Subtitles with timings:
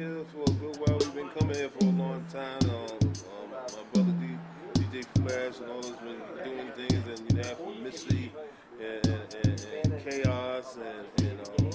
[0.00, 0.98] Here for a good while.
[0.98, 2.58] We've been coming here for a long time.
[2.68, 4.26] Um, um, my brother D,
[4.74, 8.32] DJ Flash and all those been doing things, and you have Missy
[8.80, 11.70] and, and, and, and Chaos and, and um,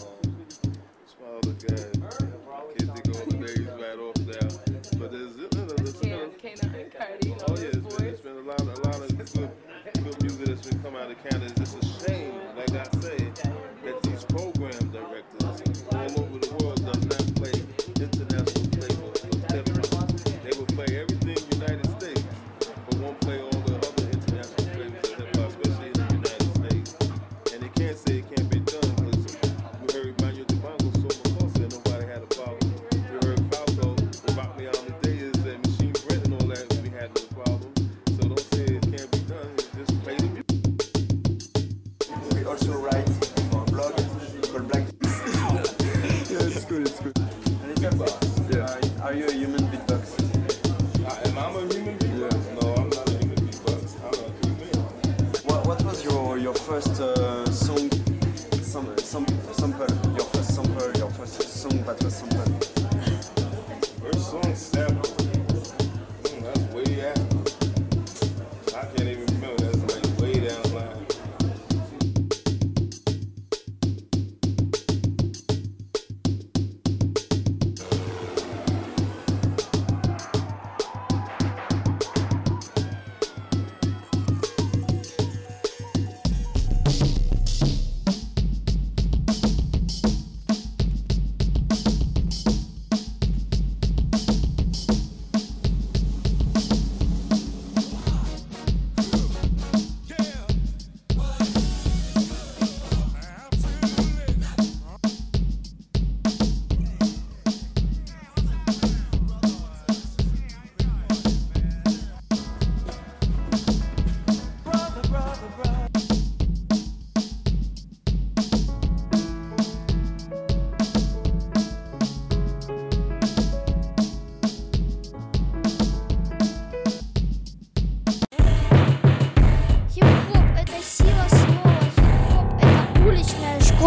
[1.07, 1.91] some other guys.
[1.95, 4.99] I can't think of all the names right off there.
[4.99, 5.93] But there's, there's, there's,
[6.41, 9.49] Kana and Cardi, Oh yeah, it's been, it's been a lot, a lot of good,
[10.03, 11.45] good music that's been coming out of Canada.
[11.45, 12.33] It's just a shame,
[56.81, 57.91] first uh, song?
[58.61, 59.87] Some, some sample.
[60.15, 60.97] Your first sample.
[60.97, 62.28] Your first song that was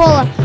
[0.02, 0.41] школа.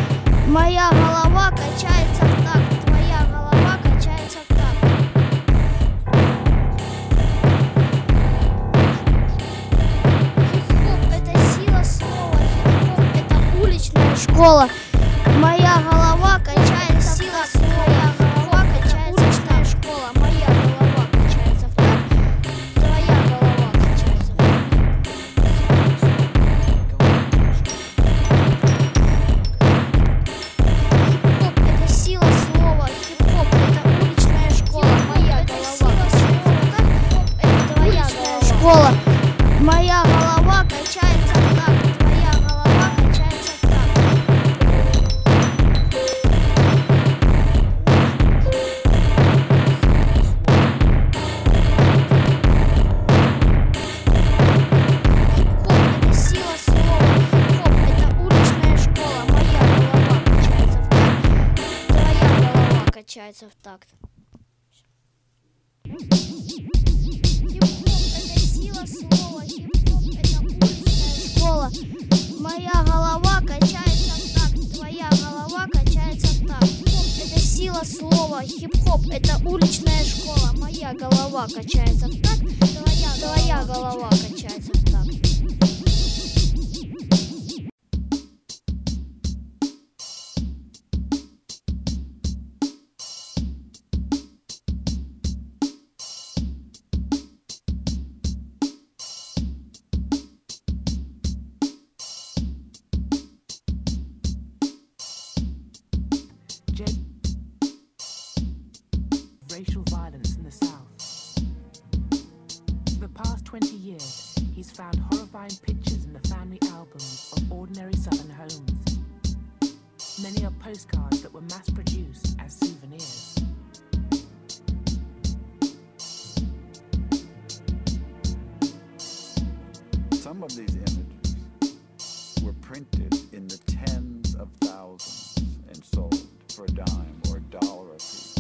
[130.58, 135.38] These images were printed in the tens of thousands
[135.68, 138.36] and sold for a dime or a dollar a piece.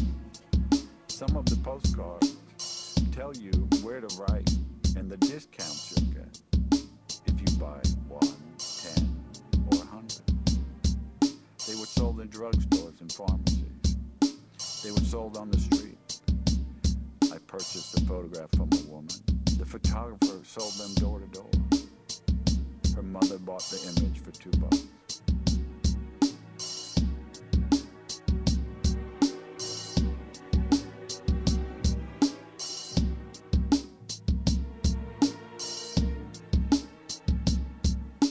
[1.09, 2.35] Some of the postcards
[3.11, 3.51] tell you
[3.83, 4.49] where to write
[4.95, 6.39] and the discounts you'll get
[7.27, 9.15] if you buy one, ten,
[9.71, 10.23] or a hundred.
[11.67, 13.95] They were sold in drugstores and pharmacies.
[14.83, 15.99] They were sold on the street.
[17.31, 19.13] I purchased a photograph from a woman.
[19.59, 21.66] The photographer sold them door to door.
[22.97, 24.87] Her mother bought the image for two bucks.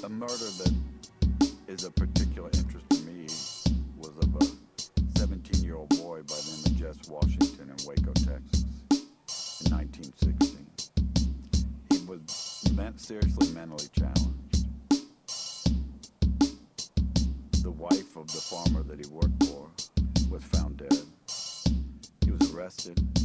[0.03, 0.75] A murder that
[1.69, 3.29] is of particular interest to me
[3.97, 8.13] was of a 17 year old boy by the name of Jess Washington in Waco,
[8.15, 8.65] Texas,
[9.65, 10.67] in 1916.
[11.91, 12.57] He was
[12.97, 13.89] seriously mentally
[22.89, 23.16] was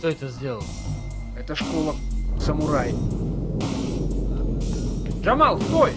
[0.00, 0.62] Кто это сделал?
[1.38, 1.94] Это школа
[2.40, 2.94] самурай.
[5.22, 5.92] Джамал, стой!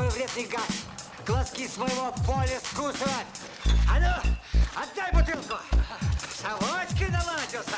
[0.00, 0.70] Так вот какой вредный гад.
[1.26, 3.26] Глазки своего поля скусывать.
[3.88, 4.32] А ну,
[4.74, 5.56] отдай бутылку.
[6.40, 7.76] Совочки наладился.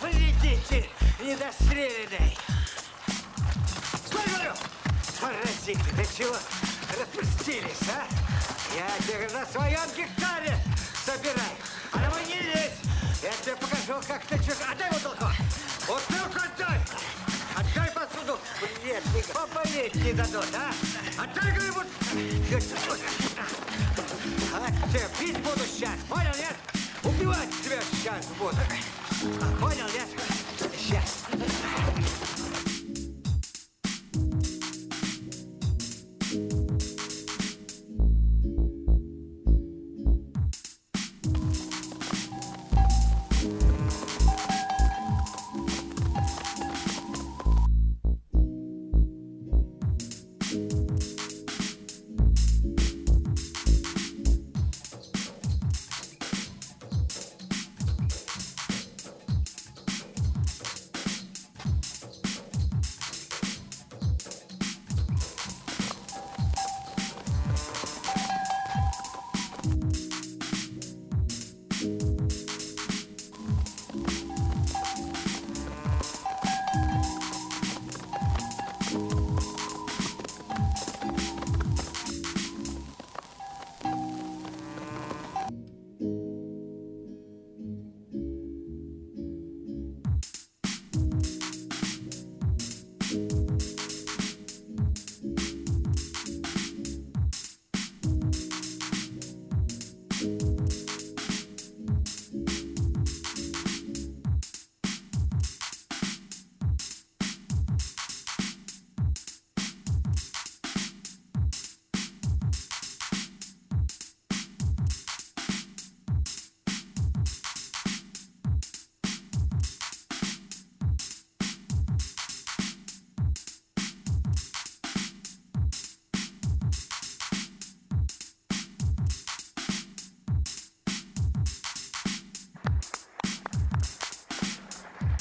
[0.00, 0.88] Вредитель
[1.20, 2.38] недостреленный.
[4.06, 4.52] Стой, говорю!
[5.20, 6.36] Паразиты, да чего
[6.96, 8.06] распустились, а?
[8.76, 10.56] Я тебя на своем гектаре
[11.04, 11.56] собирай.
[11.92, 12.72] А мой не лезь.
[13.22, 14.52] Я тебе покажу, как ты чё...
[14.70, 14.90] Отдай.
[14.90, 15.23] Бутылку
[18.84, 20.70] Вредный, поболеть не дадут, а?
[21.34, 21.86] Говорю, вот...
[24.52, 26.54] А пить буду сейчас, понял, нет?
[27.02, 28.58] Убивать тебя сейчас буду.
[29.58, 30.08] Понял, нет?
[30.76, 31.23] Сейчас.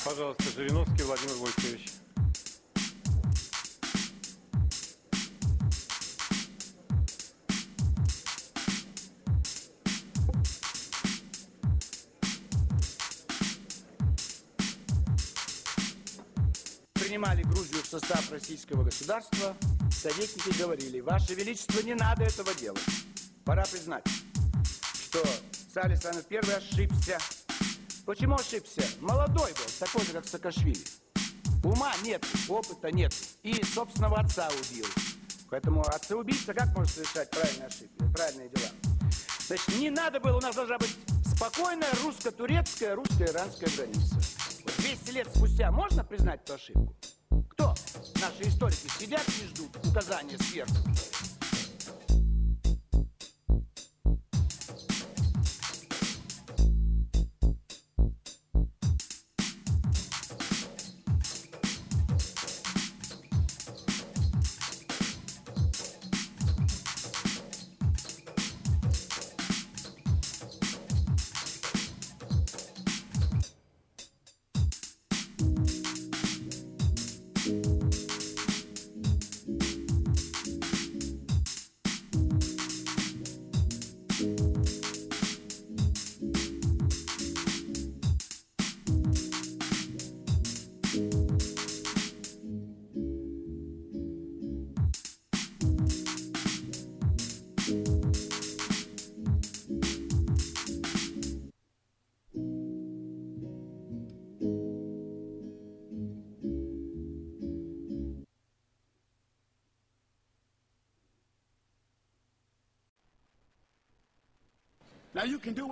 [0.03, 1.93] Пожалуйста, Жириновский Владимир Войкович.
[16.95, 19.55] принимали Грузию в состав российского государства,
[19.91, 22.81] советники говорили, Ваше Величество, не надо этого делать.
[23.45, 24.03] Пора признать,
[25.05, 25.23] что
[25.75, 27.19] Александр I ошибся.
[28.05, 28.83] Почему ошибся?
[28.99, 30.83] Молодой был, такой же, как Саакашвили.
[31.63, 33.13] Ума нет, опыта нет.
[33.43, 34.85] И собственного отца убил.
[35.49, 38.69] Поэтому отца-убийца как может совершать правильные ошибки, правильные дела?
[39.47, 40.97] Значит, не надо было, у нас должна быть
[41.33, 44.15] спокойная русско-турецкая, русско-иранская граница.
[44.65, 46.95] Вот 200 лет спустя можно признать эту ошибку?
[47.51, 47.73] Кто?
[48.19, 50.75] Наши историки сидят и ждут указания сверху.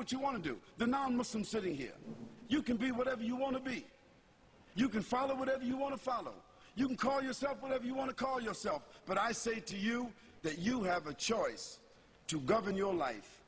[0.01, 0.57] What you want to do.
[0.79, 1.93] The non-Muslim sitting here,
[2.47, 3.85] you can be whatever you want to be.
[4.73, 6.33] You can follow whatever you want to follow.
[6.75, 8.81] You can call yourself whatever you want to call yourself.
[9.05, 11.77] But I say to you that you have a choice
[12.29, 13.43] to govern your life.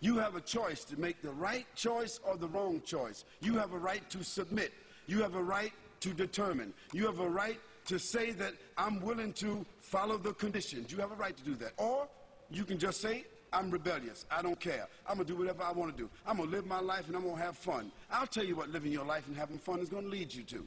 [0.00, 3.26] You have a choice to make the right choice or the wrong choice.
[3.42, 4.72] You have a right to submit.
[5.06, 6.72] You have a right to determine.
[6.94, 10.90] You have a right to say that I'm willing to follow the conditions.
[10.90, 11.72] You have a right to do that.
[11.76, 12.08] Or
[12.50, 14.26] you can just say, I'm rebellious.
[14.30, 14.88] I don't care.
[15.06, 16.10] I'm going to do whatever I want to do.
[16.26, 17.92] I'm going to live my life and I'm going to have fun.
[18.10, 20.42] I'll tell you what living your life and having fun is going to lead you
[20.42, 20.66] to.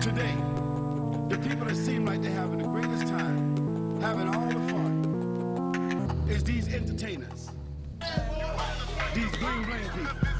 [0.00, 0.34] Today,
[1.28, 6.44] the people that seem like they're having the greatest time, having all the fun, is
[6.44, 7.50] these entertainers.
[9.14, 10.31] These bling bling people.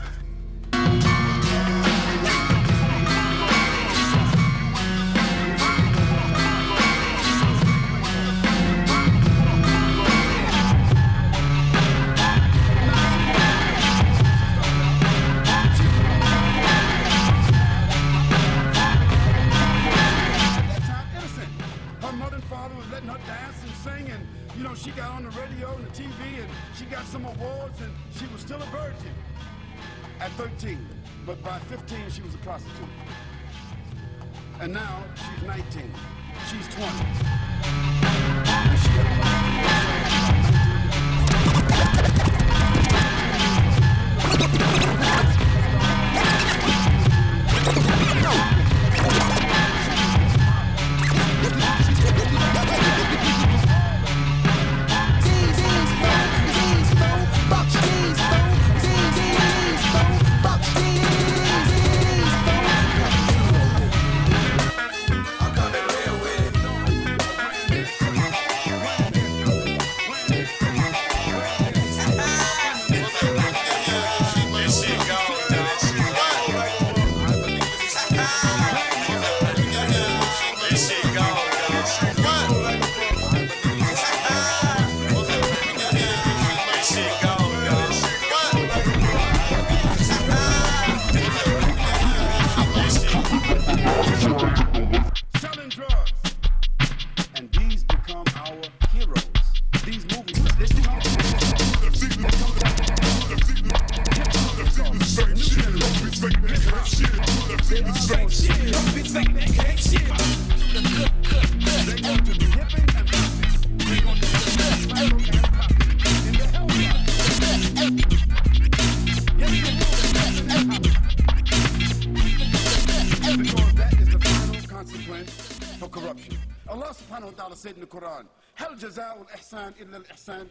[128.93, 130.47] جزاء الإحسان إلا الإحسان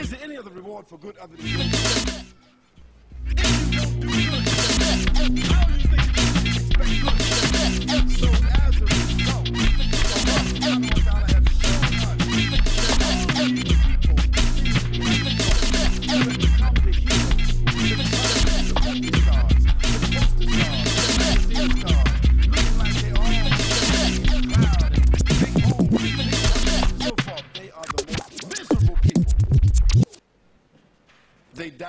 [0.00, 1.70] Is there any other reward for good other than?
[8.18, 8.28] So
[8.66, 9.27] as a result,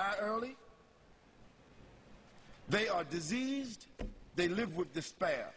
[0.10, 0.56] die early.
[2.70, 3.88] They are diseased.
[4.36, 5.48] They live with despair.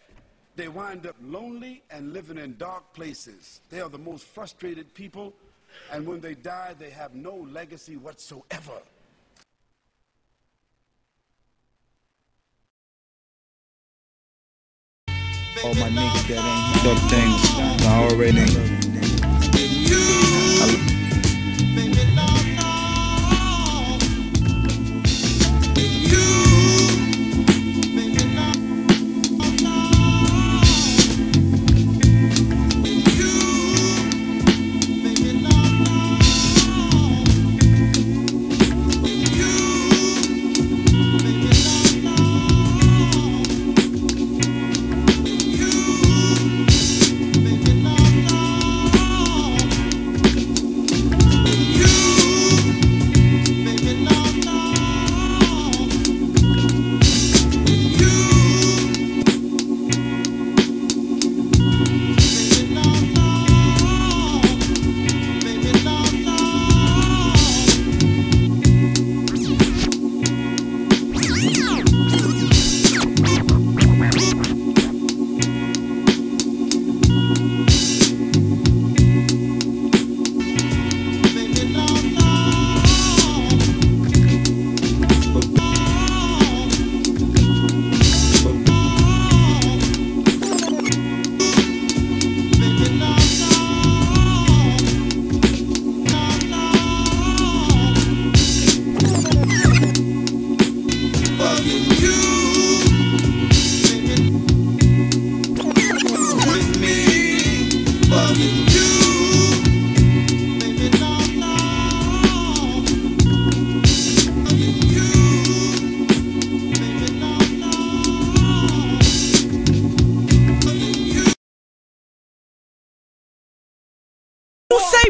[0.56, 3.60] They wind up lonely and living in dark places.
[3.70, 5.32] They are the most frustrated people,
[5.90, 8.82] and when they die, they have no legacy whatsoever.
[15.64, 17.40] All my niggas that ain't dope things,
[17.86, 18.92] I already.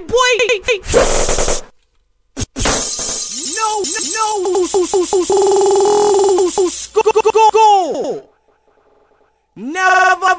[0.00, 0.32] boy.
[3.54, 3.82] No,
[4.14, 4.66] no,
[6.92, 8.28] go, go, Go!
[9.56, 10.34] never,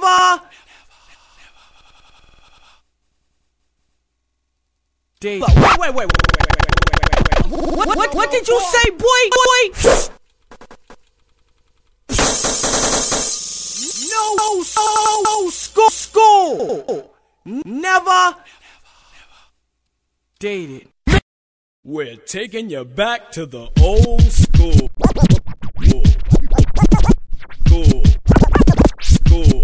[5.24, 8.14] Wait, wait, wait, wait, wait, wait, wait, wait, wait, wait, wait.
[8.14, 9.22] What, did you say, boy?
[14.10, 17.12] No, no, school, school,
[17.46, 18.36] never.
[21.86, 24.90] We're taking you back to the old school.
[27.66, 28.04] School.
[29.00, 29.64] School.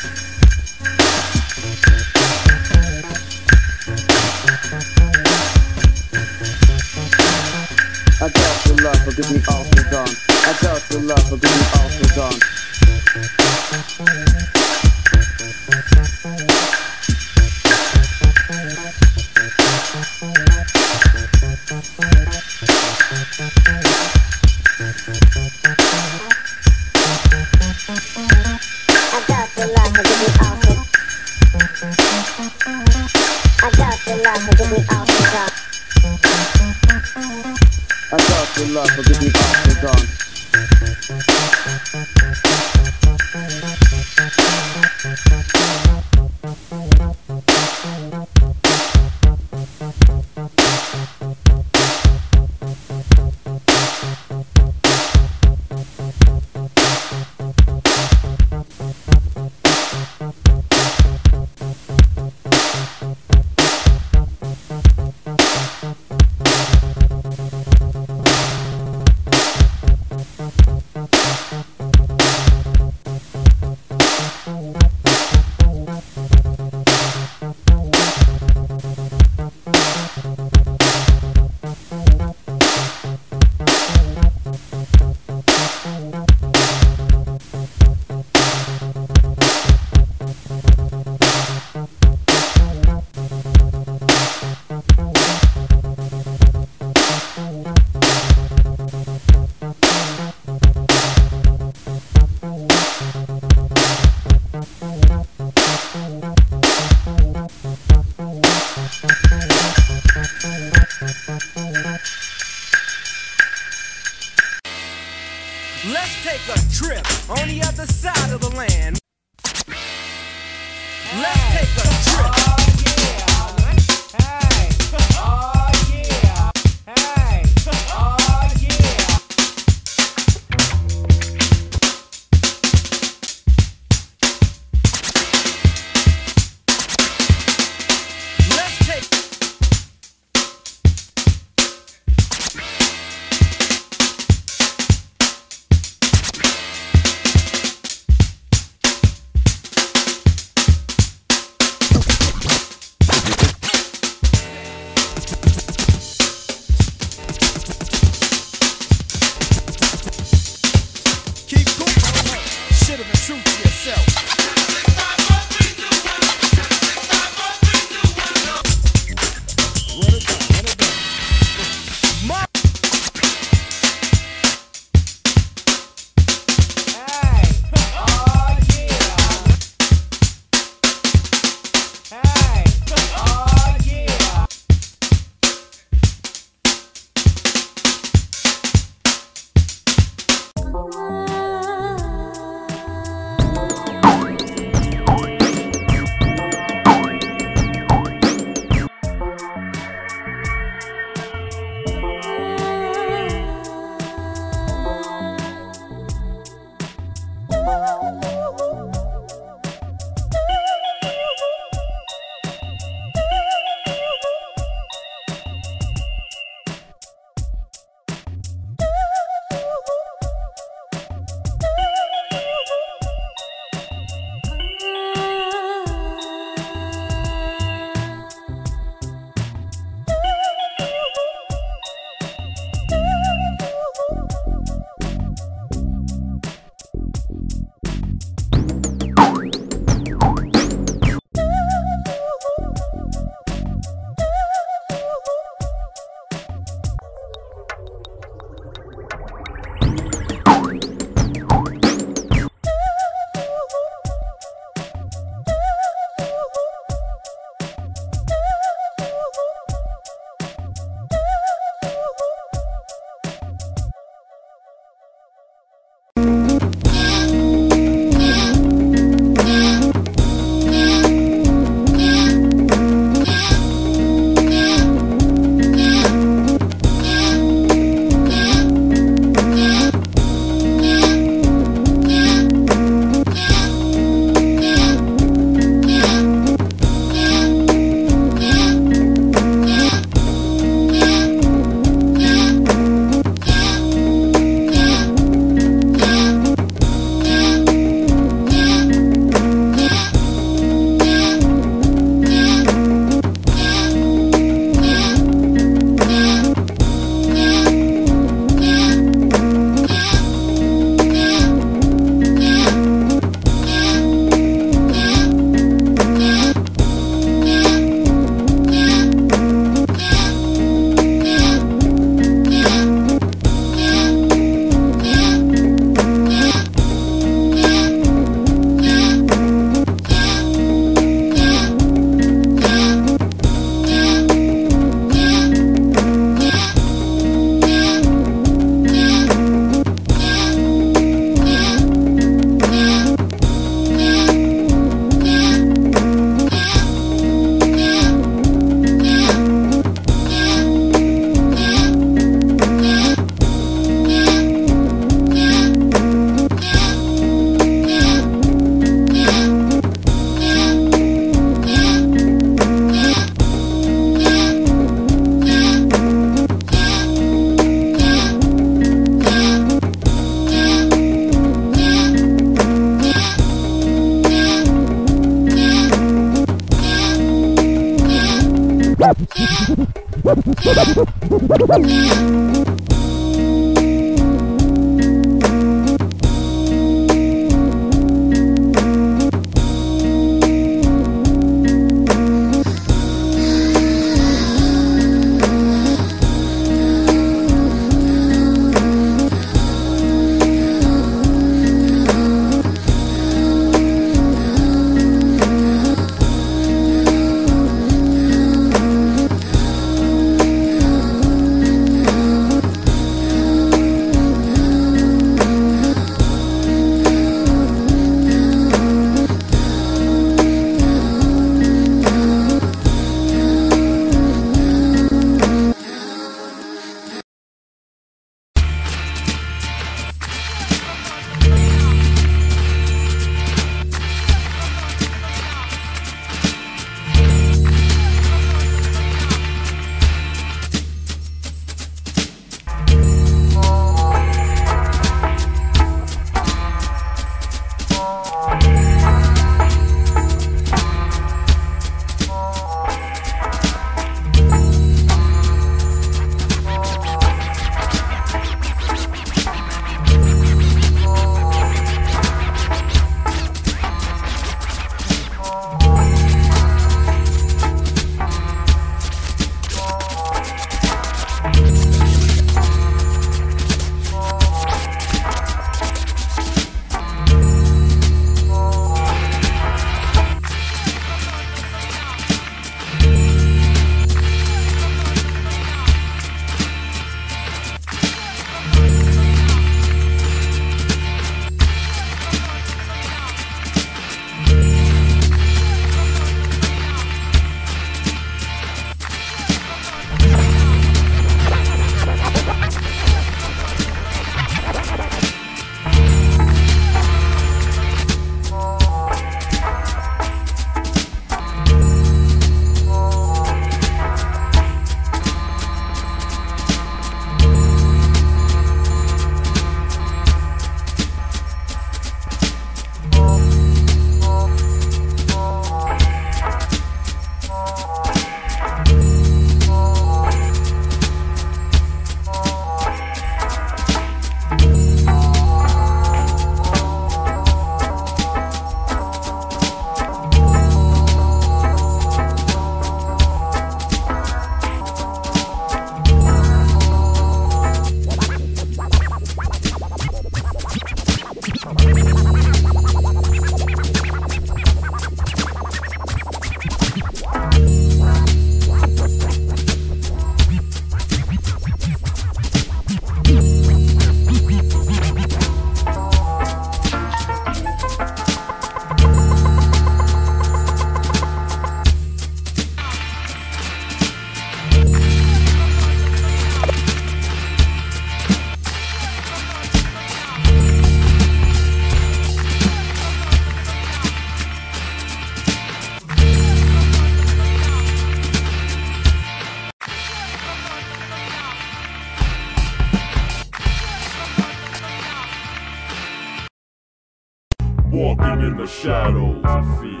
[598.00, 600.00] Walking in the shadows of fear.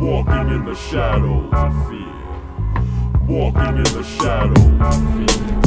[0.00, 3.28] Walking in the shadows of fear.
[3.28, 5.59] Walking in the shadows of fear.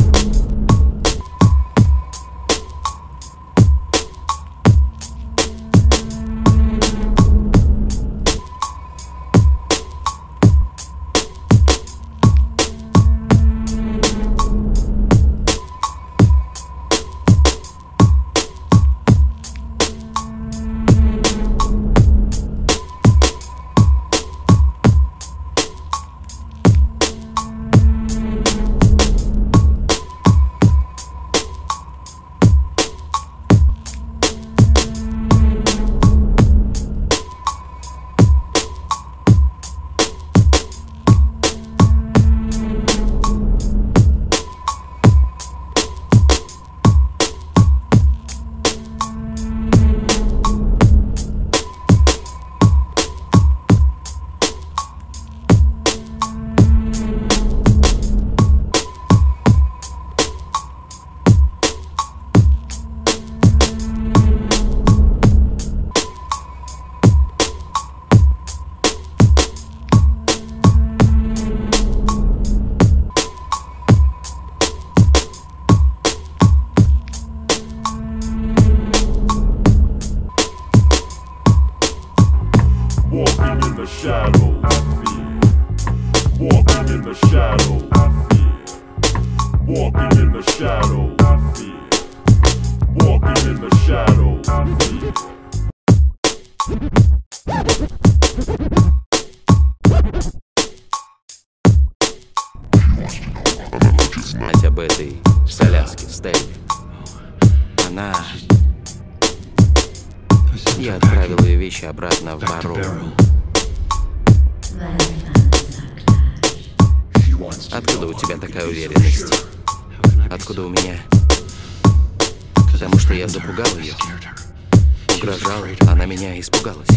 [126.43, 126.89] испугалась.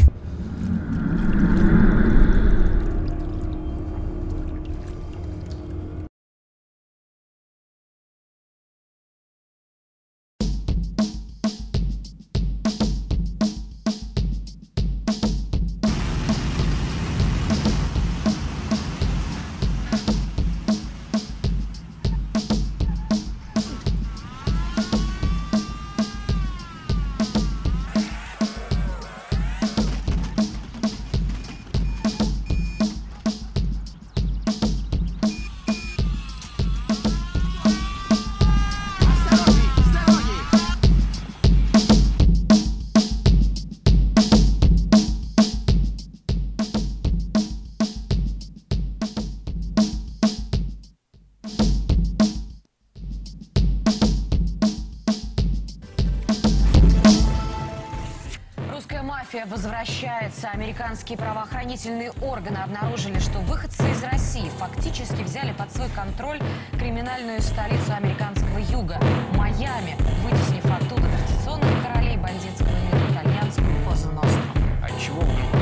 [60.79, 66.39] Американские правоохранительные органы обнаружили, что выходцы из России фактически взяли под свой контроль
[66.79, 69.01] криминальную столицу американского юга–
[69.33, 74.43] Майами, вытеснив оттуда традиционных королей бандитского мира– итальянскую Козу Ностру.
[74.83, 75.56] Отчего а вдруг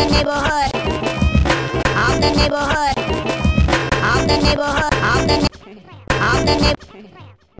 [0.00, 0.70] the neighborhood.
[1.94, 2.96] I'm the neighborhood.
[4.02, 4.94] I'm the neighborhood.
[4.94, 5.84] I'm the neighborhood.
[6.10, 7.06] I'm the neighborhood.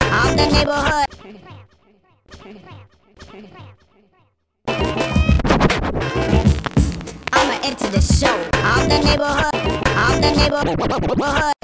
[0.01, 1.07] I'm the neighborhood.
[7.33, 8.37] I'ma enter the show.
[8.53, 9.55] I'm the neighborhood.
[9.97, 11.55] I'm the neighborhood.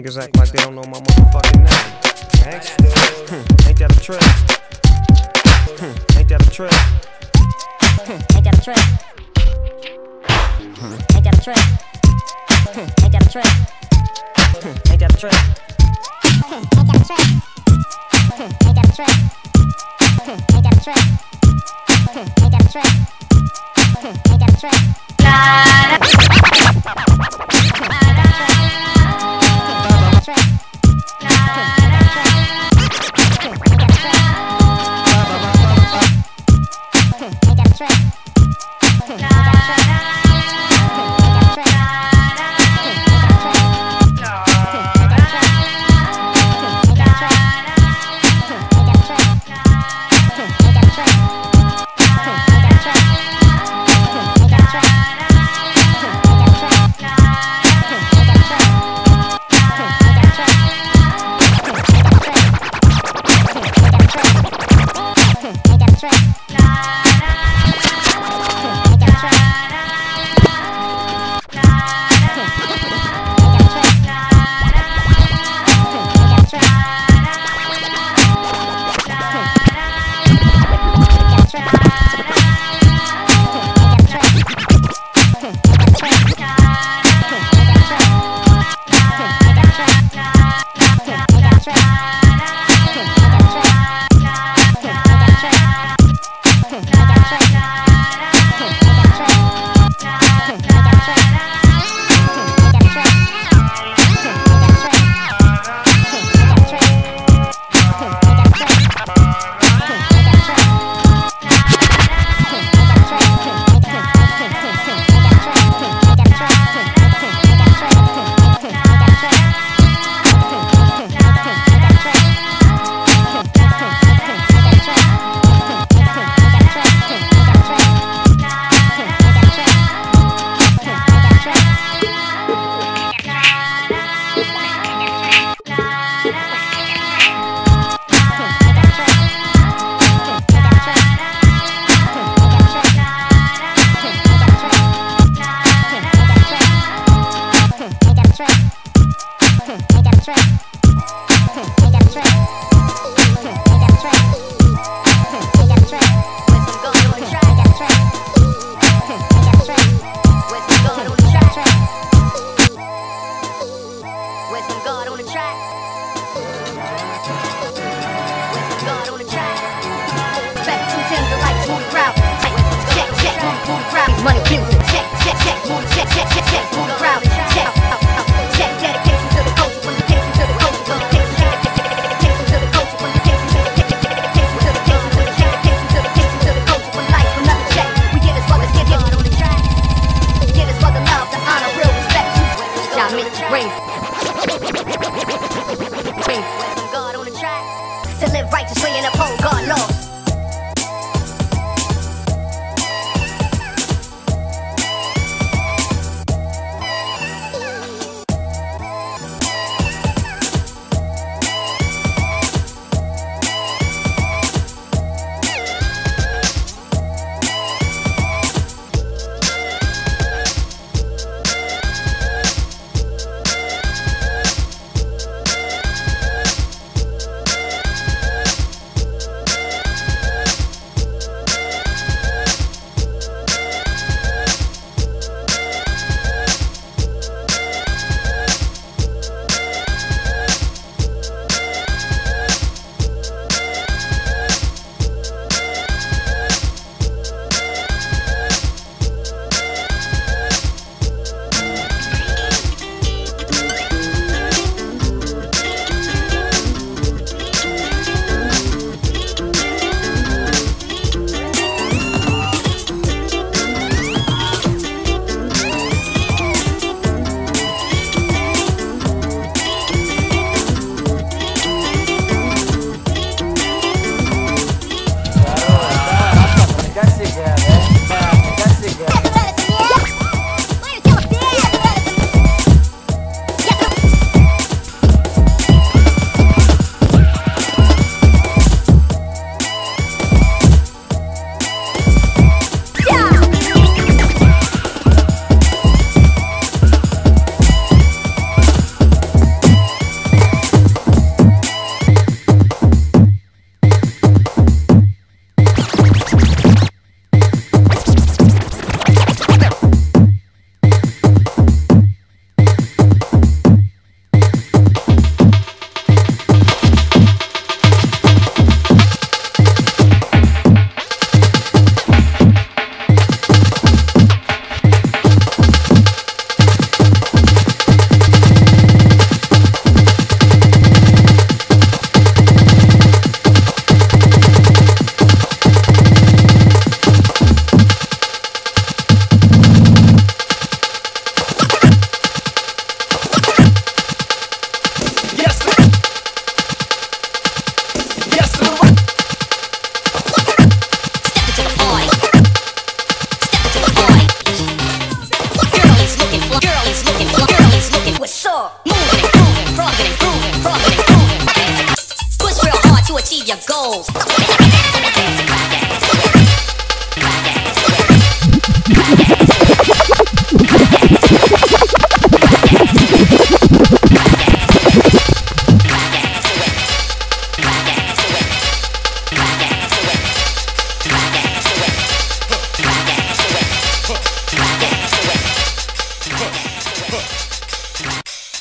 [0.00, 1.72] Niggas act like they don't know my motherfucking name.
[3.28, 4.22] Hmm, Ain't that a trip?
[5.78, 6.72] Hmm, Ain't that a trip?
[8.08, 8.78] Ain't that a trip?
[11.14, 11.58] Ain't that a trip?
[13.02, 13.46] Ain't that a trip?
[14.88, 15.02] Ain't that a trip?
[15.02, 15.34] Ain't that a trip?
[18.66, 19.14] Ain't that a trip?
[20.54, 21.02] Ain't that a trip?
[22.38, 22.86] Ain't that a trip?
[23.98, 24.78] Ain't that a trip?
[25.18, 25.97] Money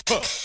[0.10, 0.38] Huh.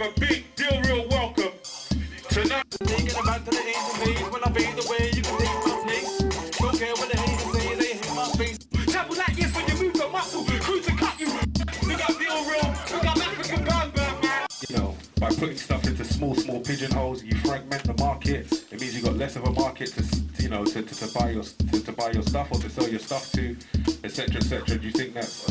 [0.00, 1.52] give a big deal, real welcome.
[2.28, 6.18] Tonight, thinking about the angel days when I fade away, you can take my place.
[6.58, 8.58] Don't care what the haters say, they my face.
[8.92, 11.26] Travel like this when you move the muscle, cut you.
[11.86, 14.46] We got deal real, we got African man.
[14.68, 18.50] You know, by putting stuff into small, small pigeonholes, you fragment the market.
[18.72, 21.30] It means you've got less of a market to, you know, to, to, to buy
[21.30, 23.56] your to, to buy your stuff or to sell your stuff to,
[24.04, 24.78] etc., etc.
[24.78, 25.50] Do you think that's